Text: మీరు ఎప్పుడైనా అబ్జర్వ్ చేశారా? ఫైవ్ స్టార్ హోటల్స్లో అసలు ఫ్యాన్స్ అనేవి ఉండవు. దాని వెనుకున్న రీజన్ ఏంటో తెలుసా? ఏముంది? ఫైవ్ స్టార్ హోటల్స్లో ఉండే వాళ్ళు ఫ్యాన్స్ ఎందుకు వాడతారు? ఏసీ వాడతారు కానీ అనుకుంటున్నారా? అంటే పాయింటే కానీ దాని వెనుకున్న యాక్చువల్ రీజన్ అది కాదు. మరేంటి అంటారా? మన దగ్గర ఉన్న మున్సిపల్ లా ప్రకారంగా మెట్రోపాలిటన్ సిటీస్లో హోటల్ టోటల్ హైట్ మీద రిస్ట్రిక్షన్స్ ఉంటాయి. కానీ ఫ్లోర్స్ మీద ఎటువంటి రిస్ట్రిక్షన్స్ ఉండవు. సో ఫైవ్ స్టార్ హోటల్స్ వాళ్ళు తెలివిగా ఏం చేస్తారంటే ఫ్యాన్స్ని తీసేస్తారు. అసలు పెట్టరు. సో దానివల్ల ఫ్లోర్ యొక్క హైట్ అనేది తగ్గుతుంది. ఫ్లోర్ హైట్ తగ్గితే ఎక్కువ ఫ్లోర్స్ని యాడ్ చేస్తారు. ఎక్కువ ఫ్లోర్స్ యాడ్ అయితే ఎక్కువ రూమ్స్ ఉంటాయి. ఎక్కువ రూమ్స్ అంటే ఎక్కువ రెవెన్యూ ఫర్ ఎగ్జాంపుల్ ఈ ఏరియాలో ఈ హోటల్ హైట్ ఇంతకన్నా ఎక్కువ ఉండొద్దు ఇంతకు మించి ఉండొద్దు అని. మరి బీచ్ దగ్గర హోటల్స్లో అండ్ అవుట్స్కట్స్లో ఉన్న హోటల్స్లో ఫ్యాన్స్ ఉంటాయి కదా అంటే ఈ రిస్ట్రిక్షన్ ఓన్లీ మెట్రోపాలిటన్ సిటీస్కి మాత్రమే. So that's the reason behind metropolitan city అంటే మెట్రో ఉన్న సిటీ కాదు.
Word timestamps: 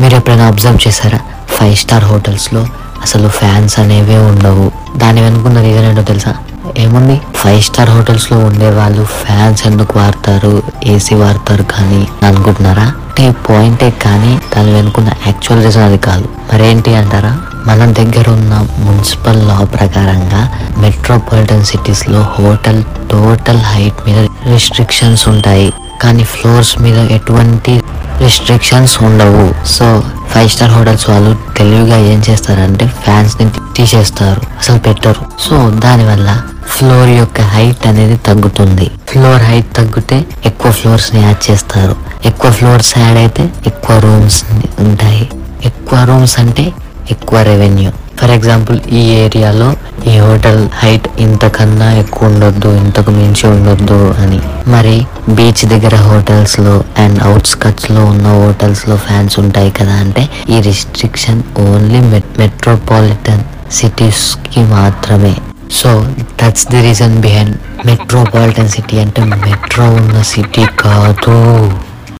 మీరు 0.00 0.14
ఎప్పుడైనా 0.14 0.46
అబ్జర్వ్ 0.46 0.88
చేశారా? 0.88 1.18
ఫైవ్ 1.48 1.76
స్టార్ 1.76 2.04
హోటల్స్లో 2.04 2.66
అసలు 3.02 3.28
ఫ్యాన్స్ 3.28 3.78
అనేవి 3.78 4.16
ఉండవు. 4.16 4.98
దాని 4.98 5.20
వెనుకున్న 5.20 5.60
రీజన్ 5.60 5.84
ఏంటో 5.84 6.02
తెలుసా? 6.02 6.34
ఏముంది? 6.78 7.20
ఫైవ్ 7.34 7.62
స్టార్ 7.62 7.90
హోటల్స్లో 7.90 8.38
ఉండే 8.38 8.70
వాళ్ళు 8.70 9.04
ఫ్యాన్స్ 9.04 9.66
ఎందుకు 9.66 9.98
వాడతారు? 9.98 10.62
ఏసీ 10.84 11.14
వాడతారు 11.14 11.62
కానీ 11.62 12.08
అనుకుంటున్నారా? 12.26 12.82
అంటే 12.82 13.32
పాయింటే 13.48 13.90
కానీ 13.90 14.40
దాని 14.56 14.72
వెనుకున్న 14.72 15.08
యాక్చువల్ 15.26 15.64
రీజన్ 15.64 15.82
అది 15.82 15.98
కాదు. 15.98 16.28
మరేంటి 16.54 16.94
అంటారా? 16.94 17.38
మన 17.66 17.92
దగ్గర 17.92 18.30
ఉన్న 18.30 18.66
మున్సిపల్ 18.78 19.48
లా 19.48 19.64
ప్రకారంగా 19.64 20.58
మెట్రోపాలిటన్ 20.78 21.64
సిటీస్లో 21.64 22.20
హోటల్ 22.20 22.84
టోటల్ 22.84 23.60
హైట్ 23.60 24.08
మీద 24.08 24.28
రిస్ట్రిక్షన్స్ 24.52 25.28
ఉంటాయి. 25.28 25.72
కానీ 26.02 26.24
ఫ్లోర్స్ 26.24 26.78
మీద 26.78 26.98
ఎటువంటి 26.98 27.82
రిస్ట్రిక్షన్స్ 28.22 29.02
ఉండవు. 29.02 29.66
సో 29.66 30.02
ఫైవ్ 30.30 30.48
స్టార్ 30.48 30.70
హోటల్స్ 30.70 31.10
వాళ్ళు 31.10 31.32
తెలివిగా 31.56 31.96
ఏం 31.96 32.22
చేస్తారంటే 32.30 32.86
ఫ్యాన్స్ని 32.86 33.50
తీసేస్తారు. 33.76 34.42
అసలు 34.58 34.78
పెట్టరు. 34.78 35.22
సో 35.40 35.70
దానివల్ల 35.70 36.42
ఫ్లోర్ 36.68 37.08
యొక్క 37.08 37.40
హైట్ 37.40 37.86
అనేది 37.86 38.16
తగ్గుతుంది. 38.16 38.90
ఫ్లోర్ 39.08 39.42
హైట్ 39.42 39.76
తగ్గితే 39.76 40.24
ఎక్కువ 40.46 40.72
ఫ్లోర్స్ని 40.72 41.22
యాడ్ 41.22 41.50
చేస్తారు. 41.50 41.96
ఎక్కువ 42.24 42.50
ఫ్లోర్స్ 42.50 42.98
యాడ్ 42.98 43.18
అయితే 43.18 43.48
ఎక్కువ 43.66 43.98
రూమ్స్ 43.98 44.44
ఉంటాయి. 44.78 45.30
ఎక్కువ 45.64 46.04
రూమ్స్ 46.04 46.40
అంటే 46.40 46.72
ఎక్కువ 47.10 47.42
రెవెన్యూ 47.42 47.90
ఫర్ 48.20 48.30
ఎగ్జాంపుల్ 48.30 48.78
ఈ 48.92 49.02
ఏరియాలో 49.24 49.68
ఈ 50.06 50.18
హోటల్ 50.18 50.68
హైట్ 50.74 51.08
ఇంతకన్నా 51.18 51.92
ఎక్కువ 51.92 52.28
ఉండొద్దు 52.28 52.68
ఇంతకు 52.68 53.10
మించి 53.10 53.48
ఉండొద్దు 53.48 54.14
అని. 54.18 54.40
మరి 54.70 55.06
బీచ్ 55.28 55.66
దగ్గర 55.66 55.96
హోటల్స్లో 55.96 56.84
అండ్ 56.98 57.22
అవుట్స్కట్స్లో 57.22 58.04
ఉన్న 58.04 58.26
హోటల్స్లో 58.26 58.96
ఫ్యాన్స్ 58.96 59.38
ఉంటాయి 59.38 59.70
కదా 59.70 59.92
అంటే 59.92 60.28
ఈ 60.48 60.60
రిస్ట్రిక్షన్ 60.60 61.42
ఓన్లీ 61.58 62.00
మెట్రోపాలిటన్ 62.38 63.72
సిటీస్కి 63.72 64.60
మాత్రమే. 64.60 65.36
So 65.72 66.06
that's 66.42 66.68
the 66.68 66.80
reason 66.82 67.20
behind 67.20 67.56
metropolitan 67.86 68.68
city 68.68 68.98
అంటే 68.98 69.24
మెట్రో 69.24 69.84
ఉన్న 69.84 70.22
సిటీ 70.22 70.66
కాదు. 70.80 71.72